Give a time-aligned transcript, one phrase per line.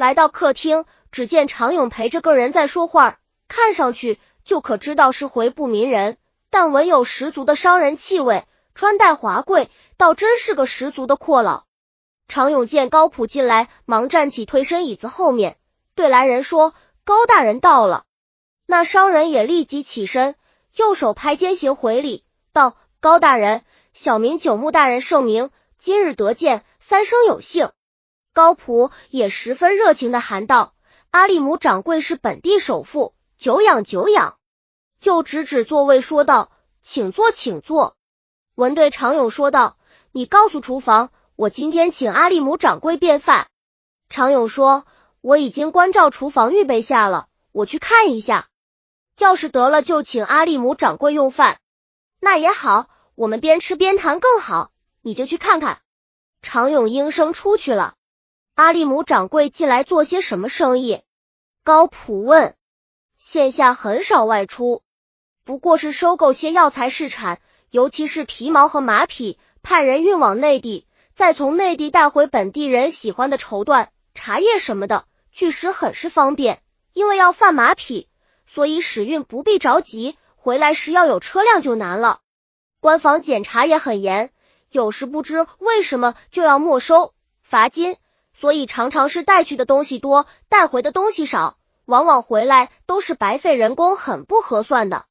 [0.00, 3.18] 来到客厅，只见常勇陪着个人在说话，
[3.48, 6.16] 看上去就可知道是回部民人，
[6.48, 9.68] 但闻有十足的商人气味，穿戴华贵，
[9.98, 11.66] 倒真是个十足的阔佬。
[12.28, 15.58] 常勇见高普进来，忙站起，退身椅子后面，
[15.94, 16.72] 对来人说
[17.04, 18.04] ：“高大人到了。”
[18.64, 20.34] 那商人也立即起身，
[20.76, 22.24] 右手拍肩行回礼，
[22.54, 27.68] 道：“高大人，小名九牧大人圣明，今日得见，三生有幸。”
[28.32, 30.74] 高普也十分热情的喊道
[31.10, 34.38] ：“阿力姆掌柜是本地首富，久仰久仰。”
[35.00, 36.50] 就指指座位说道
[36.82, 37.96] ：“请坐，请坐。”
[38.54, 39.78] 文对常勇说道
[40.12, 43.46] ：“你告诉厨房。”我今天请阿力姆掌柜便饭。
[44.10, 44.84] 常勇说
[45.22, 48.48] ：“我已经关照厨房预备下了，我去看一下。
[49.16, 51.58] 要是得了，就请阿力姆掌柜用饭。
[52.20, 54.70] 那也好，我们边吃边谈更好。
[55.00, 55.80] 你就去看看。”
[56.42, 57.94] 常勇应声出去了。
[58.54, 61.02] 阿力姆掌柜近来做些什么生意？
[61.64, 62.56] 高普问。
[63.16, 64.82] 线下很少外出，
[65.44, 70.86] 不过是收购些药材试产，尤其是皮毛和马匹，派人运往内地。
[71.14, 76.62] 再从内地带回本地人喜欢的绸缎、茶叶什么的，据实很是方便。
[76.92, 78.08] 因为要贩马匹，
[78.46, 82.20] 所以使运不必着急，回来时要有车辆就难了。
[82.80, 84.30] 官方检查也很严，
[84.70, 87.96] 有时不知为什么就要没收罚金，
[88.40, 95.04] 所以常常是带去的东西多，带回的东西少，往往回来都是白费人工，很不合算的。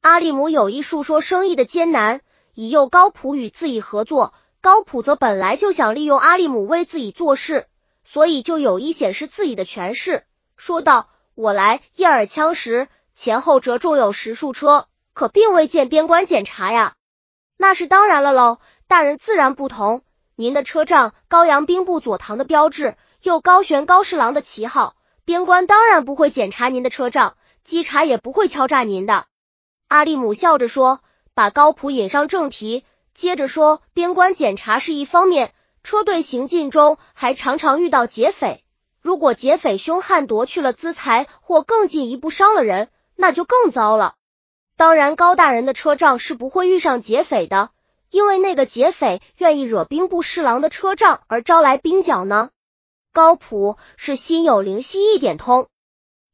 [0.00, 2.20] 阿利姆有意述说生意的艰难，
[2.52, 4.34] 以诱高普与自己合作。
[4.60, 7.68] 高普则本来就想利用阿利姆为自己做事，
[8.04, 10.24] 所以就有意显示自己的权势，
[10.56, 16.94] 说道：“我来叶尔羌时，前后折重有十数车，可并未见边关检查呀。”
[17.56, 20.02] 那是当然了喽，大人自然不同。
[20.36, 29.26] 您的车仗高阳兵部左堂的标志，又高悬高侍郎的旗号，边关当然不会检查您的车仗，稽查也不会敲诈您的。
[29.86, 31.00] 阿利姆笑着说，
[31.34, 32.84] 把高普引上正题。
[33.14, 35.52] 接着说，边关检查是一方面，
[35.84, 38.64] 车队行进中还常常遇到劫匪。
[39.00, 44.14] 如果劫匪凶悍夺去了资财，或更进一步伤了人，那就更糟了。
[44.76, 47.70] 当然，高大人的车仗是不会遇上劫匪的，
[48.14, 52.50] 因为那个劫匪愿意惹兵部侍郎的车仗而招来兵角呢。
[53.12, 55.66] 高普是心有灵犀一点通，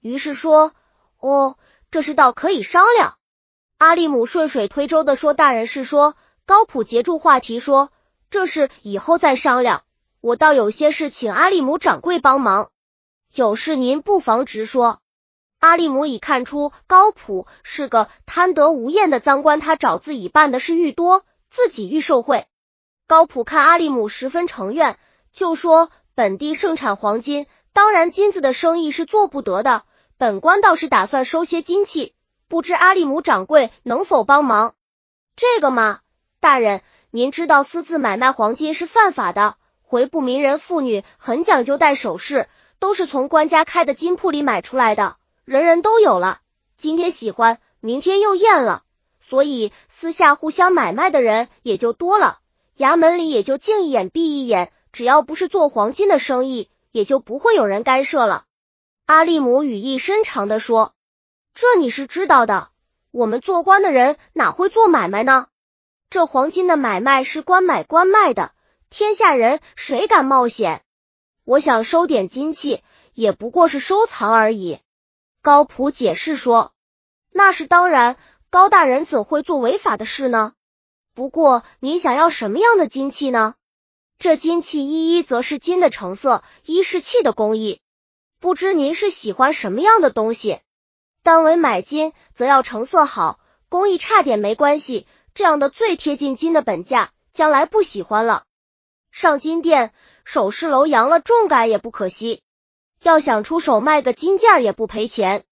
[0.00, 0.72] 于是说
[1.20, 1.56] ：“哦，
[1.90, 3.18] 这事倒可以商量。”
[3.76, 6.16] 阿利姆顺水推舟的说：“大人是说。”
[6.46, 7.90] 高普截住话题说
[8.30, 9.82] ：“这事以后再商量，
[10.22, 12.70] 我倒有些事请阿利姆掌柜帮忙。
[13.34, 15.00] 有事您不妨直说。”
[15.60, 21.24] 阿利姆已看出高普是个贪得无厌的赃官，他找自己办的事愈多，
[21.56, 22.44] 自己愈受贿。
[23.06, 24.98] 高普看阿利姆十分诚愿，
[25.32, 29.84] 就说：“本地盛产黄金，当然金子的生意是做不得的。
[30.18, 32.12] 本官倒是打算收些金器，
[32.46, 34.74] 不知阿利姆掌柜能否帮忙？
[35.34, 36.00] 这个嘛。”
[36.40, 39.56] 大人，您知道私自买卖黄金是犯法的。
[39.80, 46.40] 回部名人妇女很讲究戴首饰，都是从官家开的金铺里买出来的，人人都有了。
[46.76, 48.82] 今天喜欢，明天又厌了，
[49.28, 52.38] 所以私下互相买卖的人也就多了，
[52.76, 58.44] 衙门里也就静一眼闭一眼，只要不是做黄金的生意，也就不会有人干涉了。
[59.04, 60.94] 阿利姆语意深长的说
[61.54, 62.68] ：“这你是知道的，
[63.10, 65.48] 我们做官的人哪会做买卖呢？”
[66.08, 68.52] 这黄金的买卖是官买官卖的，
[68.90, 70.82] 天下人谁敢冒险？
[71.44, 72.82] 我想收点金器，
[73.12, 74.78] 也不过是收藏而已。
[75.42, 76.72] 高普解释说
[77.32, 78.16] ：“那是当然，
[78.50, 80.52] 高大人怎会做违法的事呢？
[81.14, 83.54] 不过您想要什么样的金器呢？
[84.18, 87.80] 这金器一一则是金的成色，一是器的工艺，
[88.40, 90.60] 不知您是喜欢什么样的东西？
[91.22, 98.44] 单为买金，则要成色好，工艺差点没关系。”这样的最贴近金的本价，将来不喜欢了，
[99.10, 99.92] 上金店、
[100.24, 102.40] 首饰楼扬了重改也不可惜。
[103.02, 105.44] 要想出手卖个金件也不赔钱。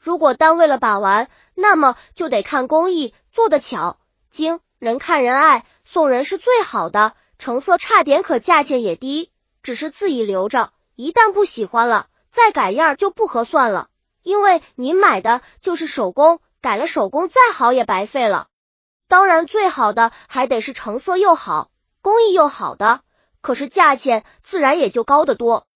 [0.00, 1.30] 如果单为了把玩，
[1.60, 3.98] 那么就得看工艺，做的巧
[4.30, 7.12] 精，人看人爱，送人是最好的。
[7.38, 9.30] 成色差点，可价钱也低，
[9.62, 13.88] 只是自己留着，一旦不喜欢了，再改样就不合算了。
[14.22, 18.46] 因为您买的就是手工，改了手工再好也白费了。
[19.06, 21.70] 当然，最好的还得是成色又好、
[22.00, 23.00] 工艺又好的，
[23.42, 25.66] 可是价钱自然也就高得多。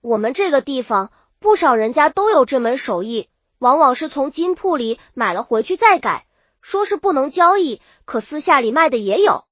[0.00, 1.10] 我们这个地方
[1.40, 6.26] 不少人家都有这门手艺，往往是从金铺里买了回去再改，
[6.60, 9.44] 说是不能交易，可私下里卖的也有。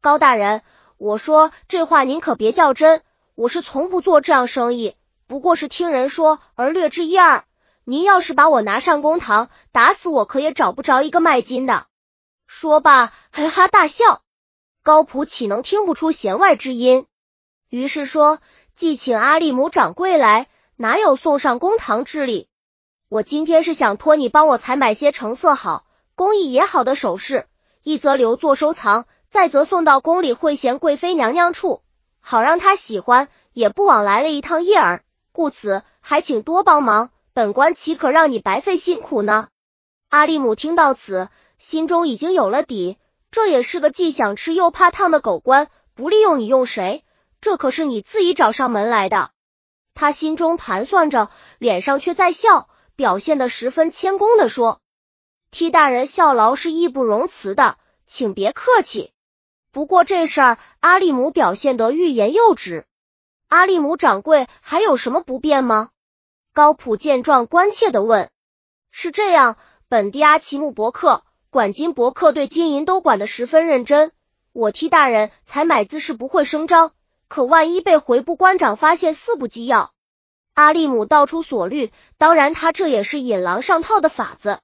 [0.00, 0.62] 高大人，
[0.98, 3.02] 我说这话您可别较真，
[3.34, 4.94] 我是从不做这样生意。
[5.26, 7.44] 不过是听人说而略知一二。
[7.84, 11.86] 您要是把我拿上公堂，打死我可也找不着一个卖金的。
[12.46, 14.22] 说罢，哈哈大笑。
[14.82, 17.06] 高普岂能听不出弦外之音？
[17.68, 18.38] 于是说
[18.74, 22.48] ：“既请阿利姆掌柜来，哪有送上公堂之礼？
[23.10, 25.84] 我今天是想托你帮我采买些成色好、
[26.14, 27.48] 工艺也好的首饰，
[27.82, 31.82] 一则留作收藏，再则送到宫里会贤贵妃娘娘处，
[32.20, 35.02] 好让她喜欢，也不枉来了一趟夜儿。
[35.32, 39.48] 故此，还请多帮忙。”本官岂可让你白费辛苦呢？
[40.08, 41.28] 阿力姆听到此，
[41.58, 42.96] 心中已经有了底。
[43.32, 47.02] 这也是个既想吃又怕烫的狗官，不利用你用谁？
[47.40, 49.30] 这可是你自己找上门来的。
[49.94, 51.28] 他心中盘算着，
[51.58, 52.68] 脸上却在笑，
[53.00, 54.78] 表现的十分谦恭的说
[55.50, 59.14] ：“替大人效劳是义不容辞的，请别客气。
[59.72, 62.84] 不过这事儿，阿利姆表现得欲言又止。
[63.48, 65.88] 阿利姆掌柜还有什么不便吗？”
[66.52, 68.28] 高普见状，关切的问
[68.92, 69.56] ：“是这样，
[69.88, 74.12] 本地阿奇木伯克管金伯克对金银都管得十分认真。
[74.52, 76.92] 我替大人采买姿势不会声张，
[77.28, 79.94] 可万一被回部官长发现，四不机要。
[80.60, 84.60] 阿利姆道出所虑，当然他这也是引狼上套的法子。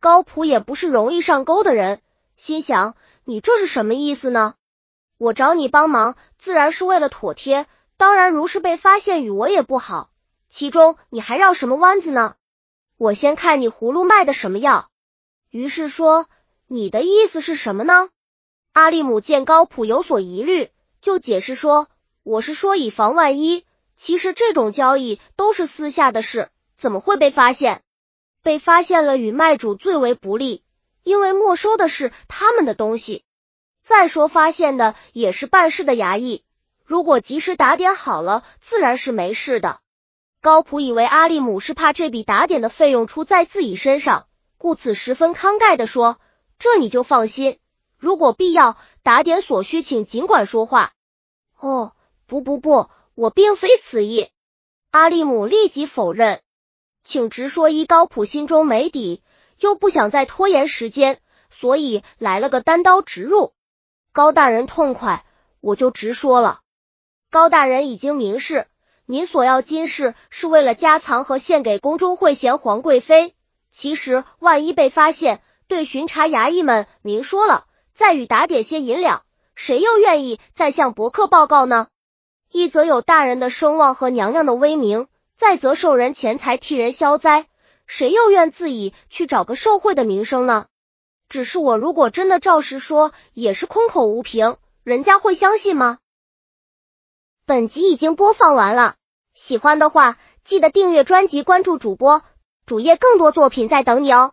[0.00, 2.02] 高普也不是容易上钩的人，
[2.36, 4.54] 心想：你这是什么意思呢？
[5.16, 7.68] 我找你帮忙，自然是为了妥帖。
[7.96, 10.10] 当然，如是被发现，与我也不好。”
[10.50, 12.34] 其中你还绕什么弯子呢？
[12.96, 14.88] 我先看你葫芦卖的什么药。
[15.50, 16.26] 于是说
[16.66, 18.08] ：“你的意思是什么呢？”
[18.74, 20.70] 阿利姆见高普有所疑虑，
[21.00, 21.86] 就解释说
[22.24, 23.64] ：“我是说以防万一。
[23.98, 27.82] 其实这种交易都是私下的事，怎么会被发现？
[28.44, 30.62] 被发现了，与卖主最为不利，
[31.02, 33.24] 因为没收的是他们的东西。
[33.82, 36.44] 再说发现的也是办事的衙役，
[36.84, 39.80] 如果及时打点好了，自然是没事的。”
[40.40, 44.28] 高普以为阿利姆是怕这笔打点的费用出在自己身上，
[44.58, 46.20] 故此十分慷慨的说
[46.60, 47.58] ：“这你就放心，
[47.96, 50.92] 如果必要打点所需，请尽管说话。”
[51.58, 51.92] 哦，
[52.26, 54.28] 不不不，我并非此意。
[54.92, 56.40] 阿利姆立即否认，
[57.02, 57.68] 请直说。
[57.68, 59.24] 伊高普心中没底，
[59.58, 61.18] 又不想再拖延时间，
[61.50, 63.54] 所以来了个单刀直入。
[64.12, 65.26] 高大人痛快，
[65.60, 66.60] 我就直说了。
[67.28, 68.68] 高大人已经明示。
[69.04, 73.34] 您索要金饰是为了加藏和献给宫中惠贤皇贵妃。
[73.72, 79.24] 其实万一被发现，对巡查衙役们明说了，再与打点些银两，
[79.56, 81.88] 谁又愿意再向伯克报告呢？
[82.50, 85.06] 一则有大人的声望和娘娘的威名，
[85.36, 87.46] 再则受人钱财替人消灾，
[87.86, 90.66] 谁又愿自己去找个受贿的名声呢？
[91.28, 95.98] 只是我如果真的照实说，也是空口无凭，人家会相信吗？
[97.44, 98.96] 本集已经播放完了。
[99.34, 102.22] 喜欢的话，记得订阅专辑，关注主播，
[102.66, 104.32] 主页更多作品在等你哦。